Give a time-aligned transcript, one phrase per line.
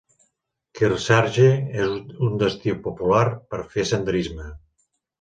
[0.79, 1.45] Kearsarge
[1.85, 1.95] és
[2.31, 4.53] un destí popular per fer senderisme.